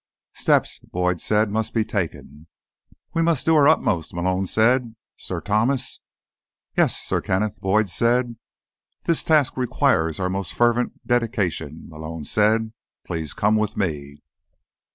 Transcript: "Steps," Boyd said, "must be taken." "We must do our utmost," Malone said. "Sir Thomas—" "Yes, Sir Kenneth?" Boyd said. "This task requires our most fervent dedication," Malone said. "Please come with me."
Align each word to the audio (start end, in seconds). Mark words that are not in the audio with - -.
"Steps," 0.33 0.79
Boyd 0.79 1.21
said, 1.21 1.51
"must 1.51 1.75
be 1.75 1.85
taken." 1.85 2.47
"We 3.13 3.21
must 3.21 3.45
do 3.45 3.55
our 3.55 3.67
utmost," 3.67 4.15
Malone 4.15 4.47
said. 4.47 4.95
"Sir 5.15 5.39
Thomas—" 5.41 5.99
"Yes, 6.75 6.97
Sir 6.97 7.21
Kenneth?" 7.21 7.59
Boyd 7.59 7.87
said. 7.87 8.37
"This 9.05 9.23
task 9.23 9.57
requires 9.57 10.19
our 10.19 10.27
most 10.27 10.55
fervent 10.55 11.05
dedication," 11.05 11.83
Malone 11.87 12.23
said. 12.23 12.73
"Please 13.05 13.33
come 13.35 13.55
with 13.55 13.77
me." 13.77 14.23